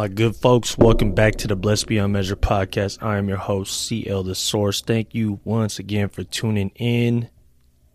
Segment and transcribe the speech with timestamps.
[0.00, 3.02] My good folks, welcome back to the Blessed Beyond Measure podcast.
[3.02, 4.80] I am your host, CL The Source.
[4.80, 7.28] Thank you once again for tuning in.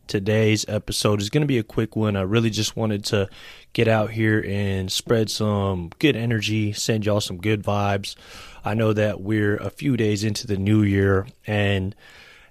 [0.06, 2.16] Today's episode is going to be a quick one.
[2.16, 3.28] I really just wanted to
[3.74, 8.16] get out here and spread some good energy, send y'all some good vibes.
[8.64, 11.96] I know that we're a few days into the new year, and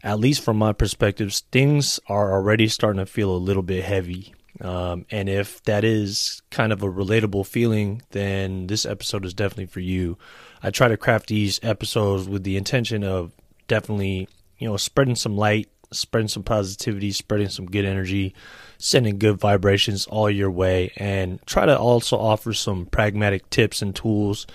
[0.02, 4.34] at least from my perspectives, things are already starting to feel a little bit heavy.
[4.60, 9.66] Um, and if that is kind of a relatable feeling, then this episode is definitely
[9.66, 10.16] for you.
[10.62, 13.32] I try to craft these episodes with the intention of
[13.66, 18.34] definitely, you know, spreading some light, spreading some positivity, spreading some good energy,
[18.78, 23.94] sending good vibrations all your way, and try to also offer some pragmatic tips and
[23.94, 24.46] tools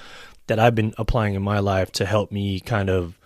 [0.47, 3.17] that I've been applying in my life to help me kind of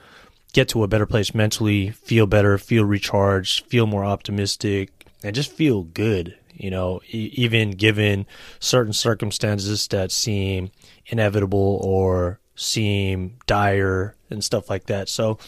[0.53, 4.89] get to a better place mentally, feel better, feel recharged, feel more optimistic,
[5.23, 8.25] and just feel good you know, e- even given
[8.59, 10.71] certain circumstances that seem
[11.07, 15.09] inevitable or seem dire and stuff like that.
[15.09, 15.39] So,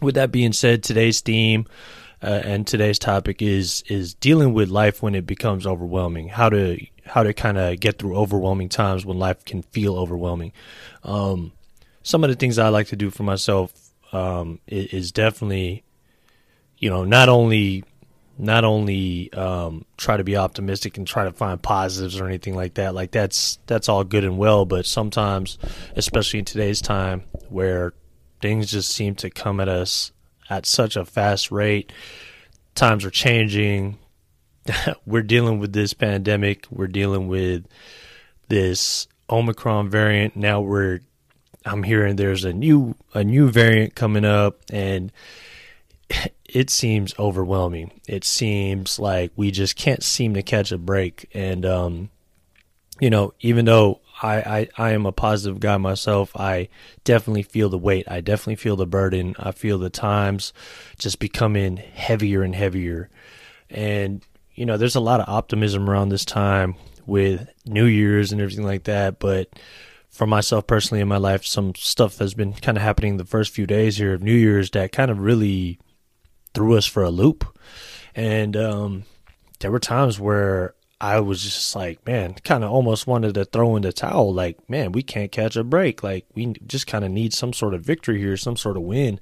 [0.00, 1.66] with that being said, today's theme
[2.22, 6.28] uh, and today's topic is is dealing with life when it becomes overwhelming.
[6.28, 10.52] How to how to kind of get through overwhelming times when life can feel overwhelming.
[11.02, 11.52] Um,
[12.02, 13.72] some of the things I like to do for myself
[14.12, 15.84] um, is, is definitely,
[16.78, 17.84] you know, not only
[18.38, 22.74] not only um, try to be optimistic and try to find positives or anything like
[22.74, 22.94] that.
[22.94, 25.58] Like that's that's all good and well, but sometimes,
[25.96, 27.92] especially in today's time, where
[28.42, 30.12] things just seem to come at us
[30.50, 31.92] at such a fast rate,
[32.74, 33.98] times are changing.
[35.06, 36.66] we're dealing with this pandemic.
[36.70, 37.66] We're dealing with
[38.48, 40.36] this Omicron variant.
[40.36, 41.00] Now we're
[41.64, 45.12] I'm hearing there's a new a new variant coming up and
[46.54, 48.00] it seems overwhelming.
[48.06, 51.28] It seems like we just can't seem to catch a break.
[51.34, 52.10] And, um,
[53.00, 56.68] you know, even though I, I, I am a positive guy myself, I
[57.02, 58.08] definitely feel the weight.
[58.08, 59.34] I definitely feel the burden.
[59.36, 60.52] I feel the times
[60.96, 63.10] just becoming heavier and heavier.
[63.68, 68.40] And, you know, there's a lot of optimism around this time with New Year's and
[68.40, 69.18] everything like that.
[69.18, 69.48] But
[70.08, 73.52] for myself personally in my life, some stuff has been kind of happening the first
[73.52, 75.80] few days here of New Year's that kind of really
[76.54, 77.44] threw us for a loop.
[78.14, 79.04] And um,
[79.60, 83.76] there were times where I was just like, man, kind of almost wanted to throw
[83.76, 84.32] in the towel.
[84.32, 86.02] Like, man, we can't catch a break.
[86.02, 89.20] Like, we just kind of need some sort of victory here, some sort of win.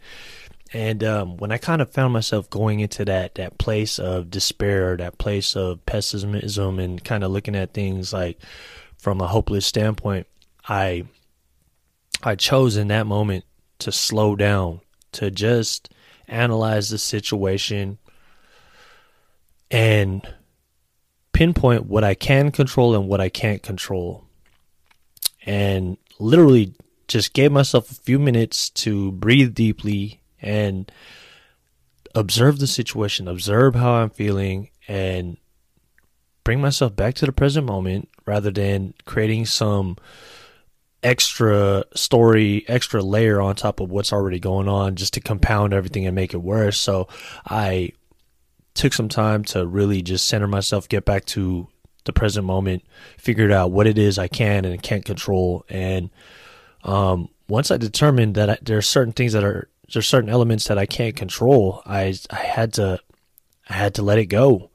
[0.74, 4.96] And um, when I kind of found myself going into that that place of despair,
[4.96, 8.38] that place of pessimism, and kind of looking at things like
[8.96, 10.26] from a hopeless standpoint,
[10.66, 11.04] I
[12.22, 13.44] I chose in that moment
[13.80, 14.80] to slow down,
[15.12, 15.92] to just
[16.28, 17.98] analyze the situation,
[19.70, 20.22] and
[21.32, 24.24] pinpoint what I can control and what I can't control.
[25.44, 26.74] And literally
[27.08, 30.90] just gave myself a few minutes to breathe deeply and
[32.14, 35.36] observe the situation, observe how I'm feeling, and
[36.44, 39.96] bring myself back to the present moment rather than creating some
[41.02, 46.06] extra story, extra layer on top of what's already going on just to compound everything
[46.06, 46.78] and make it worse.
[46.78, 47.08] So
[47.44, 47.92] I
[48.74, 51.68] took some time to really just center myself, get back to
[52.04, 52.84] the present moment,
[53.18, 55.64] figured out what it is I can and can't control.
[55.68, 56.10] And
[56.84, 60.68] um, once I determined that I, there are certain things that are there's certain elements
[60.68, 63.00] that I can't control, I I had to
[63.68, 64.70] I had to let it go,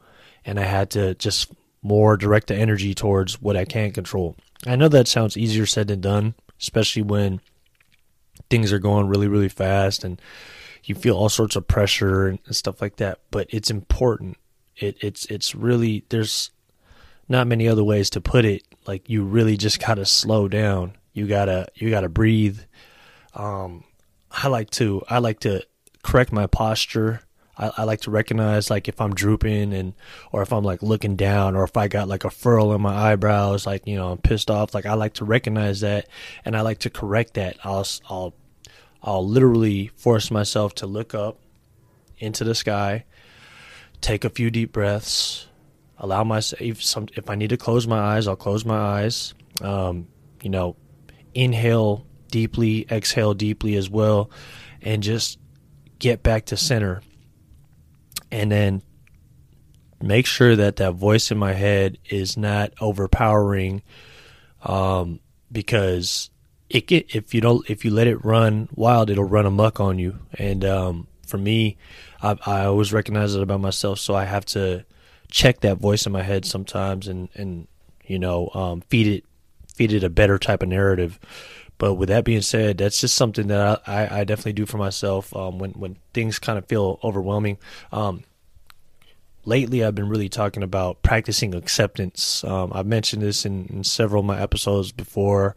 [0.46, 1.52] and I had to just
[1.82, 4.36] more direct the energy towards what I can control.
[4.68, 7.42] I know that sounds easier said than done, especially when
[8.50, 10.22] things are going really, really fast and
[10.84, 13.20] you feel all sorts of pressure and stuff like that.
[13.32, 14.38] But it's important.
[14.76, 16.52] It, it's it's really there's
[17.28, 18.64] not many other ways to put it.
[18.86, 20.94] Like you really just gotta slow down.
[21.14, 22.60] You gotta you gotta breathe.
[23.34, 23.84] Um,
[24.32, 25.66] I like to I like to
[26.04, 27.22] correct my posture
[27.58, 29.94] I, I like to recognize like if I'm drooping and
[30.32, 33.12] or if I'm like looking down or if I got like a furrow in my
[33.12, 34.74] eyebrows, like you know I'm pissed off.
[34.74, 36.08] Like I like to recognize that
[36.46, 37.58] and I like to correct that.
[37.64, 38.34] I'll I'll
[39.02, 41.40] I'll literally force myself to look up
[42.20, 43.06] into the sky,
[44.02, 45.48] take a few deep breaths,
[45.98, 49.34] allow myself if some if I need to close my eyes, I'll close my eyes.
[49.62, 50.08] Um,
[50.44, 50.76] you know,
[51.34, 54.30] inhale deeply, exhale deeply as well,
[54.82, 55.40] and just
[56.00, 57.02] get back to center
[58.32, 58.82] and then
[60.02, 63.82] make sure that that voice in my head is not overpowering
[64.64, 65.20] um,
[65.52, 66.30] because
[66.70, 69.98] it get, if you don't if you let it run wild it'll run amuck on
[69.98, 71.78] you and um, for me
[72.22, 74.86] I, I always recognize it about myself so I have to
[75.32, 77.68] check that voice in my head sometimes and and
[78.06, 79.24] you know um, feed it
[79.78, 81.20] feed it a better type of narrative.
[81.78, 85.36] But with that being said, that's just something that I, I definitely do for myself
[85.36, 87.58] um, when when things kind of feel overwhelming.
[87.92, 88.24] Um,
[89.46, 92.44] lately, I've been really talking about practicing acceptance.
[92.44, 95.56] Um, I've mentioned this in, in, several of my episodes before.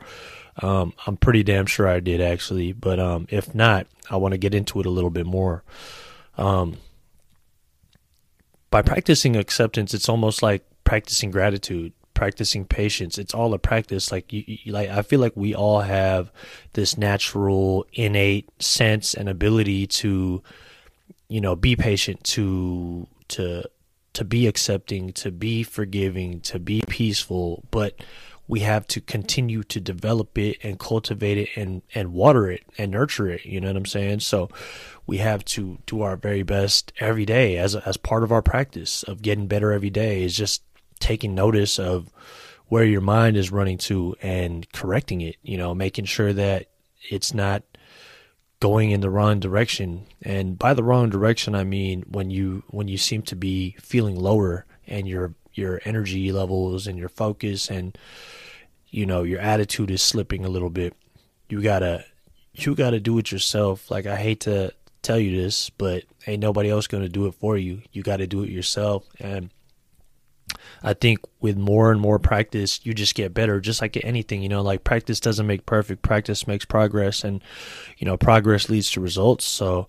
[0.62, 4.38] Um, I'm pretty damn sure I did actually, but um, if not, I want to
[4.38, 5.64] get into it a little bit more.
[6.36, 6.76] Um,
[8.70, 13.16] by practicing acceptance, it's almost like practicing gratitude practicing patience.
[13.16, 14.12] It's all a practice.
[14.12, 16.30] Like you, you, like i feel like we all have
[16.74, 20.42] this natural innate sense and ability to
[21.28, 23.62] you know be patient to to
[24.12, 27.64] to be accepting to be forgiving to be peaceful.
[27.70, 27.94] But
[28.46, 32.90] we have to continue to develop it and cultivate it and and water it and
[32.90, 33.46] nurture it.
[33.46, 34.20] You know what i'm saying?
[34.20, 34.50] So
[35.06, 39.04] we have to do our very best every day as as part of our practice
[39.04, 40.22] of getting better every day.
[40.22, 40.62] Is just
[41.00, 42.12] taking notice of
[42.68, 46.68] where your mind is running to and correcting it, you know, making sure that
[47.10, 47.64] it's not
[48.60, 50.06] going in the wrong direction.
[50.22, 54.14] And by the wrong direction, I mean when you when you seem to be feeling
[54.14, 57.98] lower and your your energy levels and your focus and
[58.88, 60.94] you know your attitude is slipping a little bit.
[61.48, 62.04] You gotta
[62.54, 63.90] you gotta do it yourself.
[63.90, 67.56] Like I hate to tell you this, but ain't nobody else gonna do it for
[67.56, 67.82] you.
[67.92, 69.50] You gotta do it yourself and
[70.82, 74.48] I think with more and more practice, you just get better, just like anything, you
[74.48, 77.42] know, like practice doesn't make perfect, practice makes progress, and,
[77.98, 79.44] you know, progress leads to results.
[79.44, 79.88] So,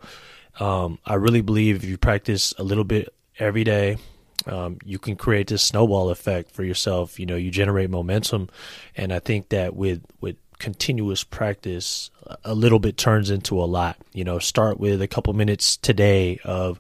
[0.60, 3.98] um, I really believe if you practice a little bit every day,
[4.46, 7.20] um, you can create this snowball effect for yourself.
[7.20, 8.50] You know, you generate momentum,
[8.98, 12.12] and I think that with with continuous practice,
[12.46, 13.98] a little bit turns into a lot.
[14.14, 16.80] You know, start with a couple minutes today of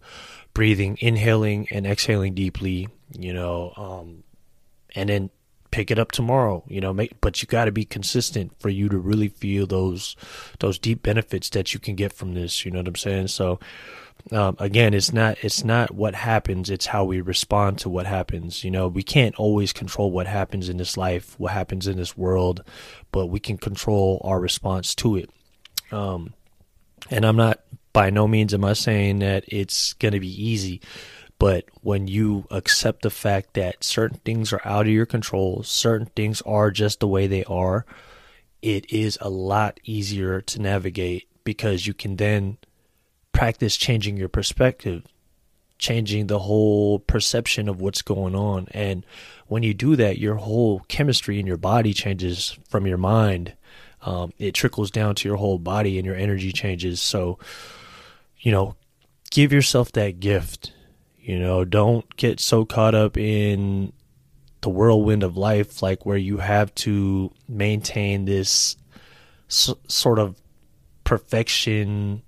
[0.53, 4.23] breathing, inhaling and exhaling deeply, you know, um,
[4.93, 5.31] and then
[5.71, 8.87] pick it up tomorrow, you know, make, but you got to be consistent for you
[8.87, 10.15] to really feel those,
[10.59, 12.63] those deep benefits that you can get from this.
[12.63, 13.27] You know what I'm saying?
[13.29, 13.59] So,
[14.31, 16.69] um, again, it's not, it's not what happens.
[16.69, 18.63] It's how we respond to what happens.
[18.63, 22.17] You know, we can't always control what happens in this life, what happens in this
[22.17, 22.63] world,
[23.11, 25.29] but we can control our response to it.
[25.91, 26.33] Um,
[27.09, 27.59] and I'm not
[27.93, 30.81] by no means am I saying that it's going to be easy.
[31.39, 36.07] But when you accept the fact that certain things are out of your control, certain
[36.15, 37.85] things are just the way they are,
[38.61, 42.57] it is a lot easier to navigate because you can then
[43.33, 45.05] practice changing your perspective,
[45.77, 48.67] changing the whole perception of what's going on.
[48.71, 49.05] And
[49.47, 53.53] when you do that, your whole chemistry in your body changes from your mind.
[54.03, 57.01] Um, it trickles down to your whole body and your energy changes.
[57.01, 57.39] So,
[58.39, 58.75] you know,
[59.29, 60.73] give yourself that gift.
[61.19, 63.93] You know, don't get so caught up in
[64.61, 68.75] the whirlwind of life, like where you have to maintain this
[69.49, 70.39] s- sort of
[71.03, 72.23] perfection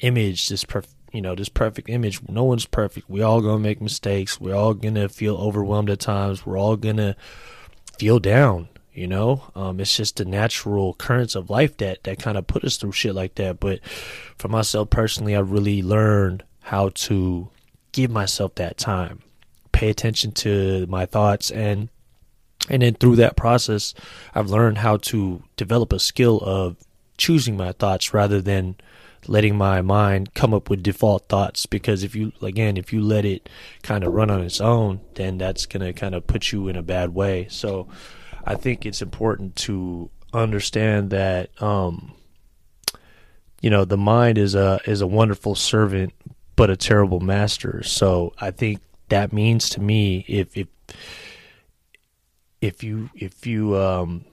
[0.00, 2.20] image, this perf- you know, this perfect image.
[2.28, 3.08] No one's perfect.
[3.08, 4.40] We all gonna make mistakes.
[4.40, 6.44] We're all gonna feel overwhelmed at times.
[6.44, 7.16] We're all gonna
[7.98, 12.36] feel down you know um, it's just the natural currents of life that that kind
[12.38, 13.78] of put us through shit like that but
[14.38, 17.48] for myself personally i really learned how to
[17.92, 19.20] give myself that time
[19.70, 21.88] pay attention to my thoughts and
[22.70, 23.94] and then through that process
[24.34, 26.76] i've learned how to develop a skill of
[27.18, 28.74] choosing my thoughts rather than
[29.28, 33.24] letting my mind come up with default thoughts because if you again if you let
[33.24, 33.48] it
[33.82, 36.76] kind of run on its own then that's going to kind of put you in
[36.76, 37.88] a bad way so
[38.44, 42.14] I think it's important to understand that um,
[43.60, 46.12] you know the mind is a is a wonderful servant
[46.56, 47.82] but a terrible master.
[47.82, 50.68] So I think that means to me if if
[52.60, 54.24] if you if you um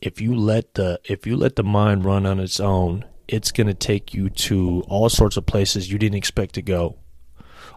[0.00, 3.66] if you let the if you let the mind run on its own, it's going
[3.66, 6.98] to take you to all sorts of places you didn't expect to go.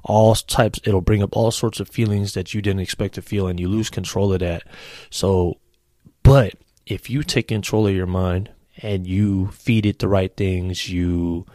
[0.04, 3.48] All types it'll bring up all sorts of feelings that you didn't expect to feel
[3.48, 4.64] and you lose control of that.
[5.10, 5.60] So
[6.22, 10.90] but if you take control of your mind and you feed it the right things
[10.90, 11.46] you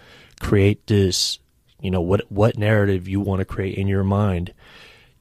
[0.41, 1.39] create this
[1.81, 4.55] you know what what narrative you want to create in your mind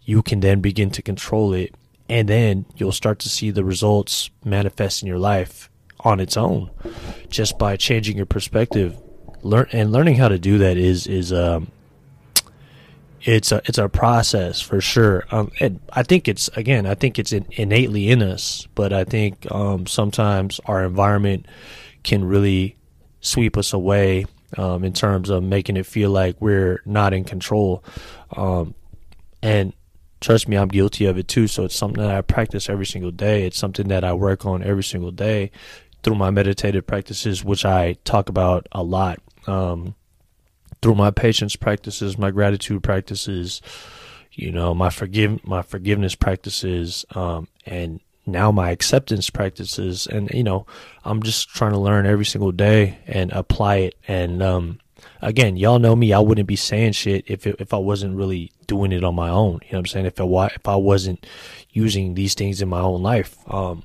[0.09, 1.75] you can then begin to control it.
[2.09, 5.69] And then you'll start to see the results manifest in your life
[6.01, 6.70] on its own
[7.29, 8.98] just by changing your perspective
[9.41, 11.72] learn and learning how to do that is is um
[13.22, 15.25] it's a it's a process for sure.
[15.32, 19.03] Um, and I think it's again, I think it's in, innately in us, but I
[19.03, 21.46] think um, sometimes our environment
[22.03, 22.77] can really
[23.22, 24.25] sweep us away
[24.58, 27.84] um, in terms of making it feel like we're not in control.
[28.36, 28.74] Um,
[29.41, 29.74] and
[30.22, 31.48] trust me, I'm guilty of it too.
[31.48, 33.46] So it's something that I practice every single day.
[33.46, 35.51] It's something that I work on every single day
[36.03, 39.20] through my meditative practices, which I talk about a lot.
[39.48, 39.96] Um,
[40.82, 43.62] through my patience practices, my gratitude practices,
[44.32, 50.44] you know, my forgive my forgiveness practices, um, and now my acceptance practices, and you
[50.44, 50.65] know,
[51.03, 53.96] I'm just trying to learn every single day and apply it.
[54.08, 54.79] And um,
[55.22, 56.13] again, y'all know me.
[56.13, 59.29] I wouldn't be saying shit if it, if I wasn't really doing it on my
[59.29, 59.60] own.
[59.63, 60.06] You know what I'm saying?
[60.06, 61.25] If I if I wasn't
[61.72, 63.84] using these things in my own life, um,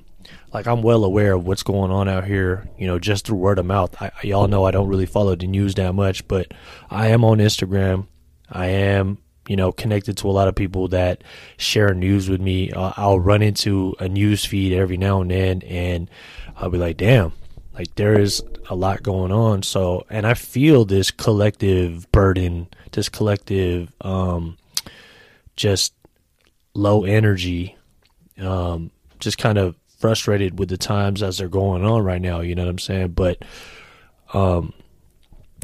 [0.52, 2.68] like I'm well aware of what's going on out here.
[2.78, 4.00] You know, just through word of mouth.
[4.00, 6.52] I, y'all know I don't really follow the news that much, but
[6.90, 8.06] I am on Instagram.
[8.50, 11.22] I am you know connected to a lot of people that
[11.56, 12.70] share news with me.
[12.70, 16.10] Uh, I'll run into a news feed every now and then, and
[16.56, 17.32] I'll be like, damn
[17.74, 19.62] like there is a lot going on.
[19.62, 24.56] So, and I feel this collective burden, this collective, um,
[25.56, 25.92] just
[26.74, 27.76] low energy,
[28.40, 32.42] um, just kind of frustrated with the times as they're going on right now.
[32.42, 33.12] You know what I'm saying?
[33.12, 33.42] But,
[34.34, 34.74] um,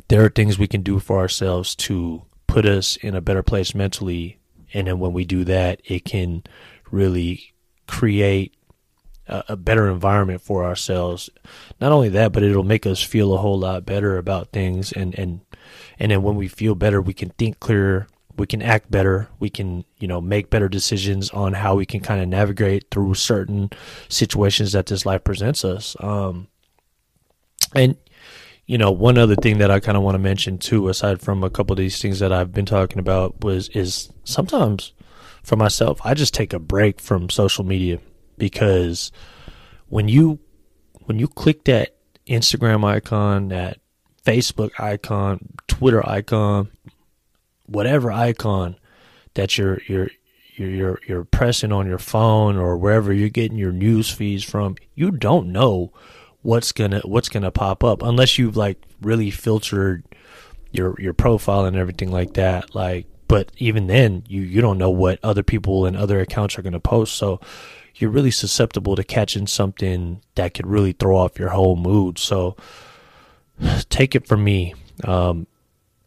[0.08, 3.74] there are things we can do for ourselves to put us in a better place
[3.74, 4.38] mentally.
[4.72, 6.42] And then when we do that, it can
[6.90, 7.52] really
[7.86, 8.54] create
[9.26, 11.28] a, better environment for ourselves.
[11.78, 14.90] Not only that, but it'll make us feel a whole lot better about things.
[14.90, 15.42] And, and,
[15.98, 18.06] and then when we feel better, we can think clearer.
[18.40, 19.28] We can act better.
[19.38, 23.12] We can, you know, make better decisions on how we can kind of navigate through
[23.12, 23.68] certain
[24.08, 25.94] situations that this life presents us.
[26.00, 26.48] Um,
[27.74, 27.98] and,
[28.64, 31.44] you know, one other thing that I kind of want to mention too, aside from
[31.44, 34.94] a couple of these things that I've been talking about, was is sometimes
[35.42, 37.98] for myself, I just take a break from social media
[38.38, 39.12] because
[39.88, 40.38] when you
[41.04, 41.94] when you click that
[42.26, 43.80] Instagram icon, that
[44.24, 46.70] Facebook icon, Twitter icon,
[47.70, 48.76] whatever icon
[49.34, 50.10] that you're you're
[50.56, 55.10] you're you're pressing on your phone or wherever you're getting your news feeds from, you
[55.10, 55.92] don't know
[56.42, 60.04] what's gonna what's gonna pop up unless you've like really filtered
[60.72, 62.74] your your profile and everything like that.
[62.74, 66.62] Like, but even then, you you don't know what other people and other accounts are
[66.62, 67.14] gonna post.
[67.14, 67.40] So
[67.94, 72.18] you're really susceptible to catching something that could really throw off your whole mood.
[72.18, 72.56] So
[73.88, 74.74] take it from me.
[75.04, 75.46] Um,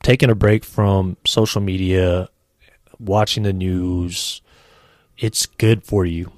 [0.04, 2.30] taking a break from social media,
[3.00, 4.42] watching the news,
[5.18, 6.32] it's good for you.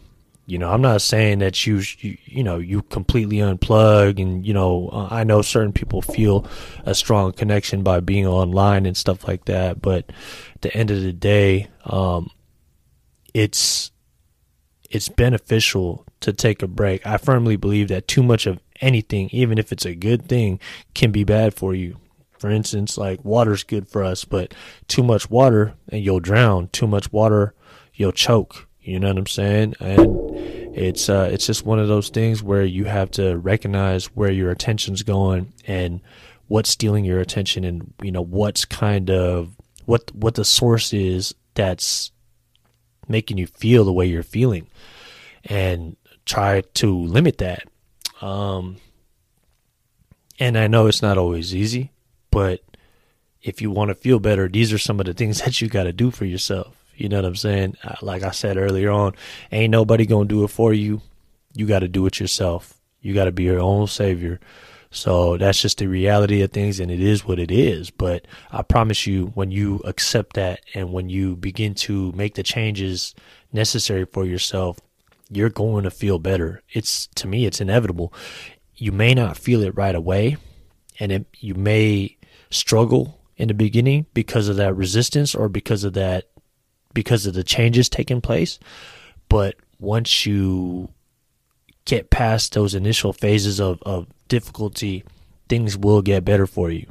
[0.48, 4.54] You know, I'm not saying that you, you, you know, you completely unplug and, you
[4.54, 6.46] know, uh, I know certain people feel
[6.86, 9.82] a strong connection by being online and stuff like that.
[9.82, 10.12] But
[10.54, 12.30] at the end of the day, um,
[13.34, 13.90] it's,
[14.92, 17.06] it's beneficial to take a break.
[17.08, 20.60] I firmly believe that too much of anything, even if it's a good thing,
[20.94, 21.98] can be bad for you.
[22.46, 24.54] For instance, like water's good for us, but
[24.88, 26.68] too much water and you'll drown.
[26.68, 27.56] Too much water,
[27.96, 28.68] you'll choke.
[28.82, 29.74] You know what I'm saying?
[29.80, 30.30] And
[30.78, 34.52] it's uh, it's just one of those things where you have to recognize where your
[34.52, 36.02] attention's going and
[36.48, 41.34] what's stealing your attention, and you know what's kind of what what the source is
[41.56, 42.12] that's
[43.08, 44.68] making you feel the way you're feeling
[45.46, 47.64] and try to limit that.
[48.22, 48.78] Um,
[50.40, 51.90] and I know it's not always easy,
[52.36, 52.60] but
[53.42, 55.84] if you want to feel better, these are some of the things that you got
[55.84, 56.75] to do for yourself.
[56.98, 57.77] You know what I'm saying?
[57.82, 59.13] Uh, like I said earlier on,
[59.54, 61.01] ain't nobody going to do it for you.
[61.54, 62.74] You got to do it yourself.
[63.00, 64.42] You got to be your own savior.
[64.92, 67.89] So that's just the reality of things, and it is what it is.
[67.89, 72.44] But I promise you, when you accept that and when you begin to make the
[72.44, 73.15] changes
[73.54, 74.82] necessary for yourself,
[75.30, 76.63] you're going to feel better.
[76.74, 78.13] It's to me, it's inevitable.
[78.75, 80.36] You may not feel it right away,
[81.00, 82.18] and it, you may
[82.56, 86.26] struggle in the beginning because of that resistance or because of that
[86.94, 88.58] because of the changes taking place.
[89.28, 90.90] But once you
[91.84, 95.04] get past those initial phases of, of difficulty,
[95.50, 96.88] things will get better for you.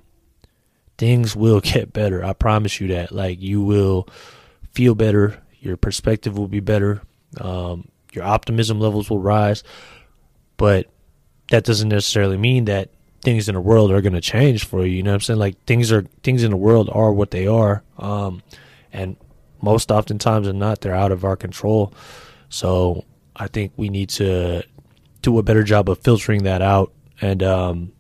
[0.99, 2.25] Things will get better.
[2.25, 3.12] I promise you that.
[3.12, 4.09] Like you will
[4.73, 5.42] feel better.
[5.61, 7.02] Your perspective will be better.
[7.40, 9.64] Um, your optimism levels will rise.
[10.56, 10.88] But
[11.49, 12.90] that doesn't necessarily mean that
[13.25, 14.97] things in the world are going to change for you.
[14.97, 15.40] You know what I'm saying?
[15.40, 17.83] Like things are things in the world are what they are.
[17.99, 18.43] Um,
[18.93, 19.16] and
[19.61, 21.93] most oftentimes than not, they're out of our control.
[22.49, 23.04] So
[23.35, 24.62] I think we need to
[25.23, 27.93] do a better job of filtering that out and um,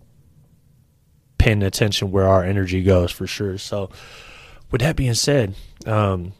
[1.38, 3.58] paying attention where our energy goes for sure.
[3.58, 3.90] So,
[4.70, 5.54] with that being said,
[5.86, 6.32] um,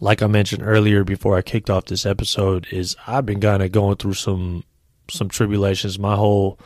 [0.00, 3.72] like I mentioned earlier before I kicked off this episode, is I've been kind of
[3.72, 4.64] going through some
[5.10, 5.98] some tribulations.
[5.98, 6.58] My whole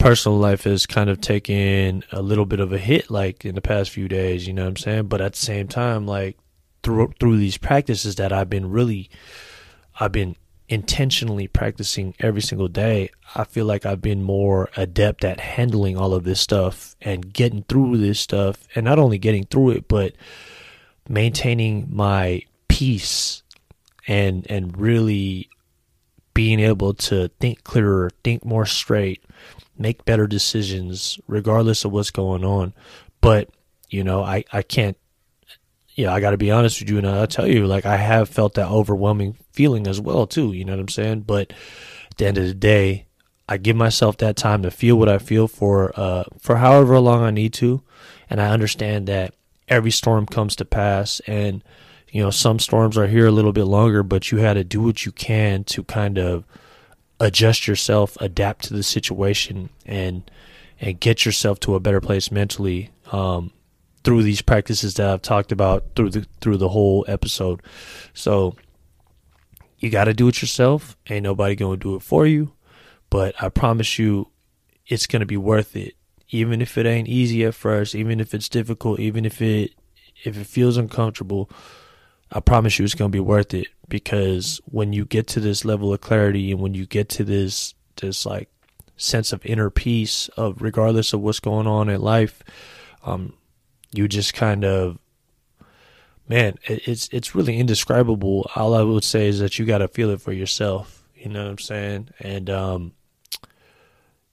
[0.00, 3.60] personal life has kind of taken a little bit of a hit, like in the
[3.60, 4.46] past few days.
[4.46, 5.06] You know what I'm saying?
[5.06, 6.38] But at the same time, like
[6.82, 9.10] through through these practices that I've been really
[10.00, 10.34] I've been
[10.68, 16.14] intentionally practicing every single day, I feel like I've been more adept at handling all
[16.14, 20.14] of this stuff and getting through this stuff and not only getting through it but
[21.08, 23.42] maintaining my peace
[24.06, 25.50] and and really
[26.32, 29.22] being able to think clearer, think more straight,
[29.80, 32.74] make better decisions regardless of what's going on.
[33.20, 33.48] But,
[33.88, 34.96] you know, I I can't
[35.94, 38.28] yeah, I got to be honest with you, and I'll tell you, like I have
[38.28, 40.52] felt that overwhelming feeling as well too.
[40.52, 41.22] You know what I'm saying?
[41.22, 41.52] But
[42.10, 43.06] at the end of the day,
[43.48, 47.22] I give myself that time to feel what I feel for uh for however long
[47.22, 47.82] I need to,
[48.28, 49.34] and I understand that
[49.68, 51.62] every storm comes to pass, and
[52.10, 54.80] you know some storms are here a little bit longer, but you had to do
[54.80, 56.44] what you can to kind of
[57.20, 60.28] adjust yourself, adapt to the situation, and
[60.80, 62.90] and get yourself to a better place mentally.
[63.12, 63.52] Um,
[64.02, 67.60] through these practices that I've talked about through the through the whole episode.
[68.14, 68.56] So
[69.78, 70.96] you got to do it yourself.
[71.08, 72.52] Ain't nobody to do it for you,
[73.08, 74.30] but I promise you
[74.86, 75.94] it's to be worth it.
[76.30, 79.72] Even if it ain't easy at first, even if it's difficult, even if it
[80.24, 81.50] if it feels uncomfortable,
[82.32, 85.64] I promise you it's going to be worth it because when you get to this
[85.64, 88.48] level of clarity and when you get to this this like
[88.96, 92.42] sense of inner peace of regardless of what's going on in life,
[93.04, 93.34] um,
[93.92, 94.98] you just kind of
[96.28, 98.48] man it's it's really indescribable.
[98.54, 101.08] All i would say is that you got to feel it for yourself.
[101.16, 102.10] You know what i'm saying?
[102.20, 102.92] And um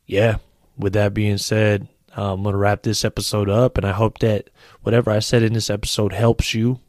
[0.05, 0.37] yeah.
[0.77, 4.49] With that being said i'm gonna wrap this episode up and i hope that
[4.81, 6.79] whatever i said in this episode helps you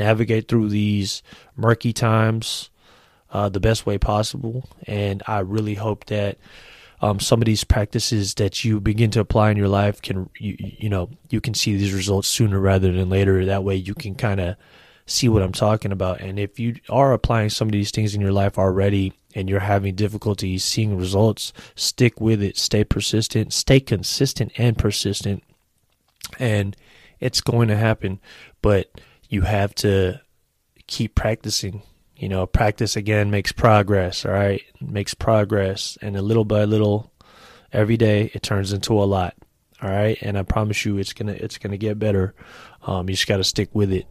[0.00, 1.22] navigate through these
[1.56, 2.70] murky times
[3.30, 4.68] uh, the best way possible.
[4.86, 6.38] And i really hope that
[7.02, 10.56] um, some of these practices that you begin to apply in your life can you,
[10.58, 13.44] you know you can see these results sooner rather than later.
[13.44, 14.56] That way you can kind of
[15.06, 16.20] see what i'm talking about.
[16.20, 19.60] And if you are applying some of these things in your life already and you're
[19.60, 22.56] having difficulty seeing results stick with it.
[22.56, 23.52] Stay persistent.
[23.52, 25.42] Stay consistent and persistent.
[26.38, 26.76] And
[27.20, 28.20] it's going to happen.
[28.62, 30.20] But you have to
[30.86, 31.82] keep practicing
[32.20, 34.62] you know, practice again makes progress, all right?
[34.78, 35.96] Makes progress.
[36.02, 37.10] And a little by little,
[37.72, 39.34] every day, it turns into a lot.
[39.82, 40.18] All right.
[40.20, 42.34] And I promise you it's gonna it's gonna get better.
[42.82, 44.06] Um, you just gotta stick with it.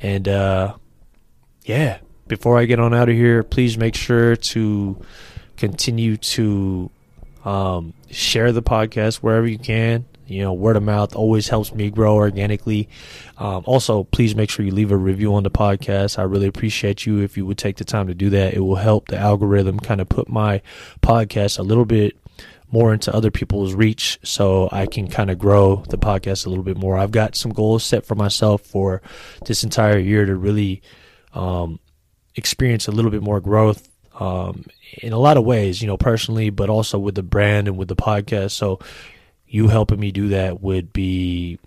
[0.00, 0.76] And uh
[1.64, 5.00] yeah, before I get on out of here, please make sure to
[5.56, 6.90] continue to
[7.46, 10.04] um, share the podcast wherever you can.
[10.26, 12.88] You know, word of mouth always helps me grow organically.
[13.38, 16.18] Um, also, please make sure you leave a review on the podcast.
[16.18, 18.54] I really appreciate you if you would take the time to do that.
[18.54, 20.62] It will help the algorithm kind of put my
[21.02, 22.16] podcast a little bit
[22.70, 26.64] more into other people's reach so I can kind of grow the podcast a little
[26.64, 26.98] bit more.
[26.98, 29.00] I've got some goals set for myself for
[29.46, 30.82] this entire year to really
[31.34, 31.78] um,
[32.34, 34.64] experience a little bit more growth um,
[35.02, 37.88] in a lot of ways, you know, personally, but also with the brand and with
[37.88, 38.52] the podcast.
[38.52, 38.80] So
[39.54, 41.60] you helping me do that would be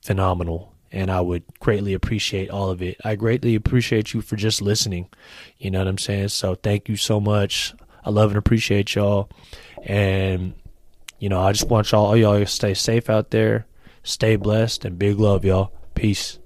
[0.00, 2.96] phenomenal and I would greatly appreciate all of it.
[3.04, 5.08] I greatly appreciate you for just listening.
[5.58, 6.28] You know what I'm saying?
[6.28, 7.74] So thank you so much.
[8.04, 9.28] I love and appreciate y'all.
[9.82, 10.54] And
[11.18, 13.66] you know, I just want y'all all y'all to stay safe out there.
[14.04, 15.72] Stay blessed and big love y'all.
[15.96, 16.38] Peace.